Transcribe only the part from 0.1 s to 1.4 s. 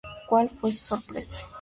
Cual fue su sorpresa.